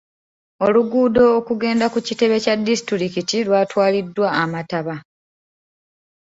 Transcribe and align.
Oluguudo 0.65 1.23
okugenda 1.39 1.85
ku 1.93 1.99
kitebe 2.07 2.35
kya 2.43 2.55
disitulikiti 2.65 3.37
lwatwaliddwa 3.47 4.27
amataba. 4.43 4.95